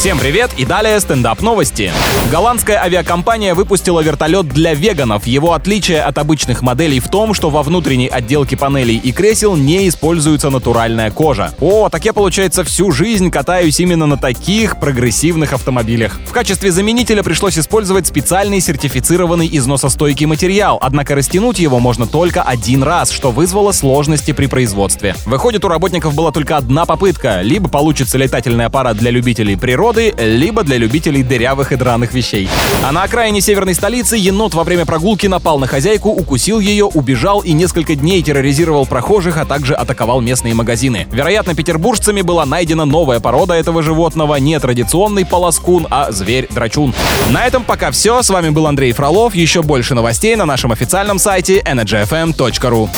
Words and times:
Всем 0.00 0.18
привет 0.18 0.52
и 0.56 0.64
далее 0.64 0.98
стендап 0.98 1.42
новости. 1.42 1.92
Голландская 2.32 2.82
авиакомпания 2.82 3.54
выпустила 3.54 4.00
вертолет 4.00 4.48
для 4.48 4.72
веганов. 4.72 5.26
Его 5.26 5.52
отличие 5.52 6.00
от 6.00 6.16
обычных 6.16 6.62
моделей 6.62 7.00
в 7.00 7.08
том, 7.08 7.34
что 7.34 7.50
во 7.50 7.62
внутренней 7.62 8.08
отделке 8.08 8.56
панелей 8.56 8.96
и 8.96 9.12
кресел 9.12 9.56
не 9.56 9.86
используется 9.90 10.48
натуральная 10.48 11.10
кожа. 11.10 11.52
О, 11.60 11.90
так 11.90 12.02
я, 12.06 12.14
получается, 12.14 12.64
всю 12.64 12.92
жизнь 12.92 13.30
катаюсь 13.30 13.78
именно 13.78 14.06
на 14.06 14.16
таких 14.16 14.80
прогрессивных 14.80 15.52
автомобилях. 15.52 16.18
В 16.26 16.32
качестве 16.32 16.72
заменителя 16.72 17.22
пришлось 17.22 17.58
использовать 17.58 18.06
специальный 18.06 18.62
сертифицированный 18.62 19.50
износостойкий 19.52 20.24
материал, 20.24 20.78
однако 20.80 21.14
растянуть 21.14 21.58
его 21.58 21.78
можно 21.78 22.06
только 22.06 22.40
один 22.40 22.82
раз, 22.82 23.10
что 23.10 23.32
вызвало 23.32 23.72
сложности 23.72 24.32
при 24.32 24.46
производстве. 24.46 25.14
Выходит, 25.26 25.62
у 25.66 25.68
работников 25.68 26.14
была 26.14 26.32
только 26.32 26.56
одна 26.56 26.86
попытка. 26.86 27.42
Либо 27.42 27.68
получится 27.68 28.16
летательный 28.16 28.64
аппарат 28.64 28.96
для 28.96 29.10
любителей 29.10 29.56
природы, 29.58 29.89
природы, 29.90 30.14
либо 30.18 30.62
для 30.62 30.78
любителей 30.78 31.22
дырявых 31.22 31.72
и 31.72 31.76
драных 31.76 32.12
вещей. 32.14 32.48
А 32.84 32.92
на 32.92 33.02
окраине 33.02 33.40
северной 33.40 33.74
столицы 33.74 34.16
енот 34.16 34.54
во 34.54 34.64
время 34.64 34.86
прогулки 34.86 35.26
напал 35.26 35.58
на 35.58 35.66
хозяйку, 35.66 36.10
укусил 36.10 36.60
ее, 36.60 36.84
убежал 36.84 37.40
и 37.40 37.52
несколько 37.52 37.94
дней 37.94 38.22
терроризировал 38.22 38.86
прохожих, 38.86 39.36
а 39.36 39.44
также 39.44 39.74
атаковал 39.74 40.20
местные 40.20 40.54
магазины. 40.54 41.06
Вероятно, 41.10 41.54
петербуржцами 41.54 42.22
была 42.22 42.46
найдена 42.46 42.84
новая 42.84 43.20
порода 43.20 43.54
этого 43.54 43.82
животного, 43.82 44.36
не 44.36 44.58
традиционный 44.58 45.26
полоскун, 45.26 45.86
а 45.90 46.10
зверь-драчун. 46.10 46.94
На 47.30 47.46
этом 47.46 47.64
пока 47.64 47.90
все. 47.90 48.22
С 48.22 48.30
вами 48.30 48.50
был 48.50 48.66
Андрей 48.66 48.92
Фролов. 48.92 49.34
Еще 49.34 49.62
больше 49.62 49.94
новостей 49.94 50.36
на 50.36 50.46
нашем 50.46 50.72
официальном 50.72 51.18
сайте 51.18 51.60
energyfm.ru. 51.60 52.88